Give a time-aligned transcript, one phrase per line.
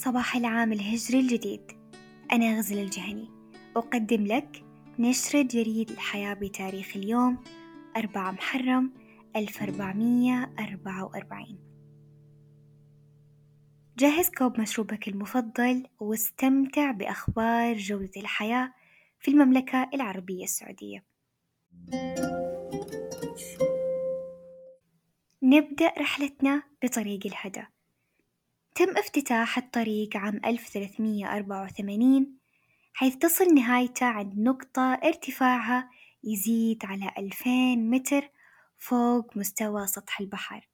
[0.00, 1.60] صباح العام الهجري الجديد.
[2.32, 3.28] أنا غزل الجهني.
[3.76, 4.64] أقدم لك
[4.98, 7.38] نشرة جريد الحياة بتاريخ اليوم
[7.96, 8.92] أربعة محرم
[9.36, 11.58] ألف أربعمية أربعة وأربعين.
[13.98, 18.72] جهز كوب مشروبك المفضل واستمتع بأخبار جودة الحياة
[19.18, 21.04] في المملكة العربية السعودية.
[25.42, 27.66] نبدأ رحلتنا بطريق الهدى.
[28.74, 32.26] تم افتتاح الطريق عام 1384
[32.92, 35.90] حيث تصل نهايته عند نقطة ارتفاعها
[36.24, 38.30] يزيد على 2000 متر
[38.78, 40.68] فوق مستوى سطح البحر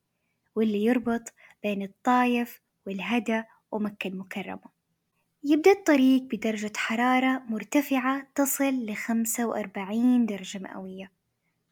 [0.55, 4.77] واللي يربط بين الطايف والهدى ومكة المكرمة.
[5.45, 11.13] يبدأ الطريق بدرجة حرارة مرتفعة تصل لخمسة وأربعين درجة مئوية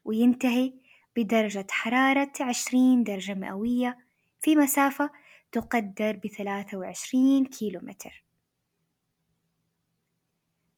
[0.05, 0.73] وينتهي
[1.17, 3.99] بدرجة حرارة عشرين درجة مئوية
[4.41, 5.11] في مسافة
[5.55, 8.25] تقدر بثلاثة وعشرين كيلو متر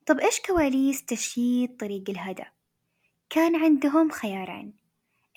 [0.07, 2.45] طب إيش كواليس تشييد طريق الهدى؟
[3.31, 4.75] كان عندهم خيارين.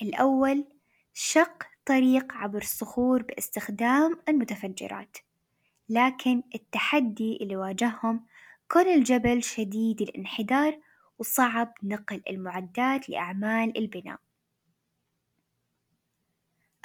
[0.01, 0.65] الأول
[1.13, 5.17] شق طريق عبر الصخور باستخدام المتفجرات
[5.89, 8.25] لكن التحدي اللي واجههم
[8.71, 10.79] كون الجبل شديد الانحدار
[11.19, 14.19] وصعب نقل المعدات لأعمال البناء.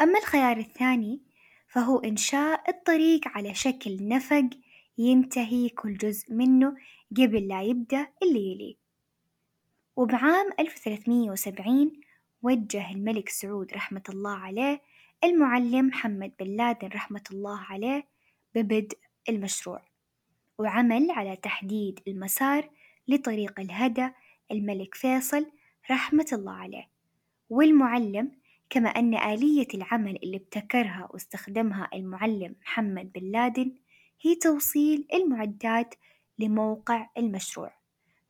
[0.00, 1.33] أما الخيار الثاني
[1.74, 4.50] فهو إنشاء الطريق على شكل نفق
[4.98, 6.76] ينتهي كل جزء منه
[7.16, 8.74] قبل لا يبدأ اللي يليه
[9.96, 11.92] وبعام 1370
[12.42, 14.82] وجه الملك سعود رحمة الله عليه
[15.24, 18.06] المعلم محمد بن لادن رحمة الله عليه
[18.54, 19.82] ببدء المشروع
[20.58, 22.70] وعمل على تحديد المسار
[23.08, 24.10] لطريق الهدى
[24.50, 25.46] الملك فيصل
[25.90, 26.88] رحمة الله عليه
[27.50, 28.32] والمعلم
[28.74, 33.74] كما أن آلية العمل اللي ابتكرها واستخدمها المعلم محمد بن لادن
[34.20, 35.94] هي توصيل المعدات
[36.38, 37.72] لموقع المشروع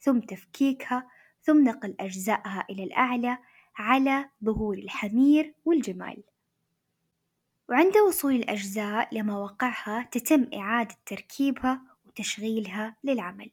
[0.00, 1.08] ثم تفكيكها
[1.42, 3.38] ثم نقل أجزائها إلى الأعلى
[3.76, 6.22] على ظهور الحمير والجمال.
[7.68, 13.50] وعند وصول الأجزاء لمواقعها تتم إعادة تركيبها وتشغيلها للعمل.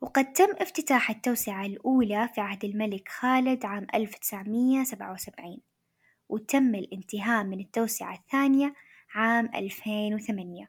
[0.00, 5.58] وقد تم افتتاح التوسعة الأولى في عهد الملك خالد عام 1977
[6.28, 8.74] وتم الانتهاء من التوسعة الثانية
[9.14, 10.68] عام 2008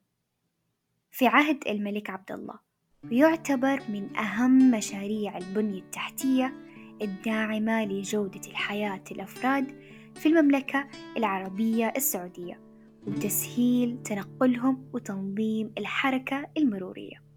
[1.12, 2.60] في عهد الملك عبد الله
[3.04, 6.54] ويعتبر من أهم مشاريع البنية التحتية
[7.02, 9.82] الداعمة لجودة الحياة الأفراد
[10.16, 10.88] في المملكة
[11.18, 12.60] العربية السعودية
[13.08, 17.29] وتسهيل تنقلهم وتنظيم الحركة المرورية.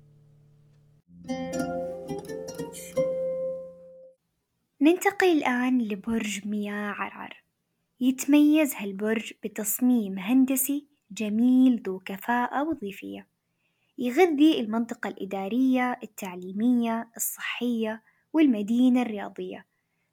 [4.82, 7.42] ننتقل الآن لبرج مياه عرعر.
[8.00, 13.28] يتميز هالبرج بتصميم هندسي جميل ذو كفاءة وظيفية.
[13.98, 19.66] يغذي المنطقة الإدارية التعليمية الصحية والمدينة الرياضية.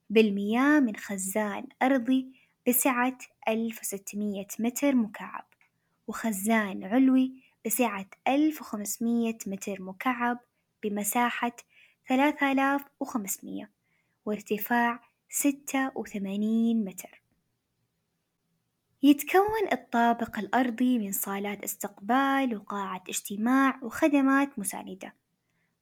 [0.10, 2.34] بالمياه من خزان أرضي
[2.68, 5.48] بسعة ألف وستمية متر مكعب
[6.08, 10.40] وخزان علوي بسعة ألف وخمسمية متر مكعب
[10.84, 11.56] بمساحة
[12.10, 13.79] ثلاثة آلاف وخمسمية.
[14.30, 17.22] وارتفاع ستة وثمانين متر.
[19.04, 25.14] يتكون الطابق الأرضي من صالات استقبال وقاعة اجتماع وخدمات مساندة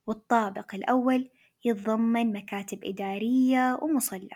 [0.07, 1.30] والطابق الأول
[1.66, 4.36] يتضمن مكاتب إدارية ومصلى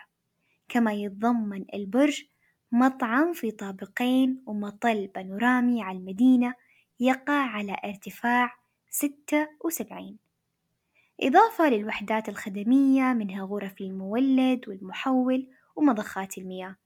[0.68, 2.24] كما يتضمن البرج
[2.72, 6.54] مطعم في طابقين ومطل بانورامي على المدينة
[7.00, 8.54] يقع على ارتفاع
[8.90, 10.18] ستة وسبعين.
[11.22, 16.76] إضافة للوحدات الخدمية منها غرف المولد والمحول ومضخات المياه.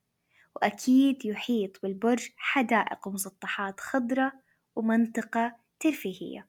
[0.57, 4.33] وأكيد يحيط بالبرج حدائق ومسطحات خضراء
[4.77, 6.49] ومنطقة ترفيهية.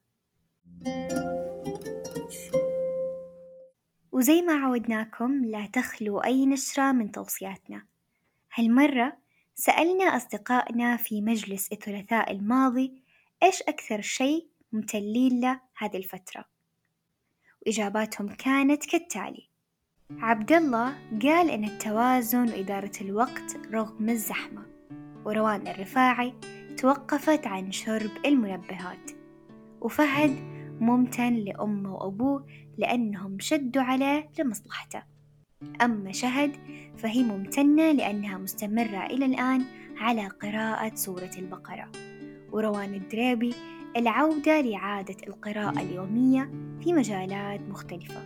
[4.12, 7.86] وزي ما عودناكم لا تخلو أي نشرة من توصياتنا.
[8.54, 9.16] هالمرة
[9.54, 13.02] سألنا أصدقائنا في مجلس الثلاثاء الماضي
[13.42, 16.57] إيش أكثر شيء ممتلين له هذه الفترة.
[17.68, 19.48] وإجاباتهم كانت كالتالي.
[20.18, 24.62] عبد الله قال إن التوازن وإدارة الوقت رغم الزحمة
[25.24, 26.34] وروان الرفاعي
[26.76, 29.10] توقفت عن شرب المنبهات.
[29.80, 30.36] وفهد
[30.80, 32.46] ممتن لأمه وأبوه
[32.78, 35.02] لأنهم شدوا عليه لمصلحته.
[35.82, 36.56] أما شهد
[36.96, 39.64] فهي ممتنة لأنها مستمرة إلى الآن
[39.96, 41.90] على قراءة سورة البقرة.
[42.52, 43.54] وروان الدريبي
[43.96, 46.50] العودة لعادة القراءة اليومية
[46.80, 48.22] في مجالات مختلفة.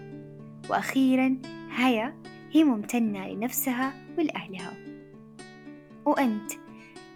[0.70, 1.38] وأخيرا
[1.70, 4.72] هيا هي ممتنة لنفسها ولأهلها.
[6.06, 6.52] وأنت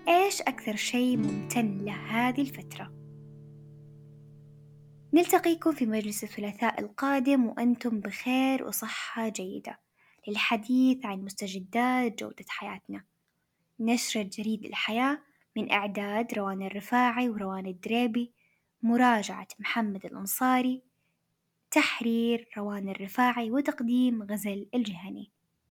[0.08, 2.92] إيش أكثر شيء ممتن له هذه الفترة؟
[5.14, 9.78] نلتقيكم في مجلس الثلاثاء القادم وأنتم بخير وصحة جيدة
[10.28, 13.04] للحديث عن مستجدات جودة حياتنا.
[13.80, 15.18] نشرة جريد الحياة
[15.56, 18.32] من إعداد روان الرفاعي وروان الدريبي
[18.82, 20.82] مراجعة محمد الأنصاري
[21.70, 25.35] تحرير روان الرفاعي وتقديم غزل الجهني.